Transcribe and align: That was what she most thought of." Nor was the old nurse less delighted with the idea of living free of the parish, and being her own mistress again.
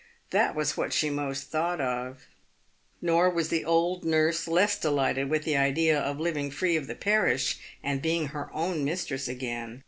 That 0.31 0.55
was 0.55 0.75
what 0.75 0.93
she 0.93 1.11
most 1.11 1.51
thought 1.51 1.79
of." 1.79 2.25
Nor 3.03 3.29
was 3.29 3.49
the 3.49 3.63
old 3.63 4.03
nurse 4.03 4.47
less 4.47 4.75
delighted 4.75 5.29
with 5.29 5.43
the 5.43 5.55
idea 5.55 5.99
of 5.99 6.19
living 6.19 6.49
free 6.49 6.75
of 6.75 6.87
the 6.87 6.95
parish, 6.95 7.59
and 7.83 8.01
being 8.01 8.29
her 8.29 8.49
own 8.51 8.83
mistress 8.83 9.27
again. 9.27 9.79